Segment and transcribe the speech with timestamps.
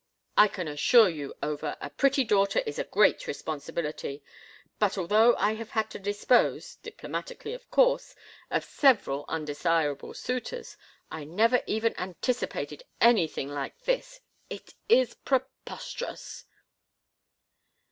[0.35, 4.23] I can assure you, Over, a pretty daughter is a great responsibility;
[4.79, 10.75] but although I have had to dispose—diplomatically, of course—of several undesirable suitors,
[11.11, 14.21] I never even anticipated anything like this.
[14.49, 16.45] It is preposterous."